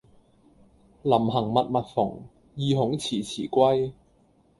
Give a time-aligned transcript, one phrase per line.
[1.03, 2.21] 臨行密密縫，
[2.55, 3.93] 意恐遲遲歸。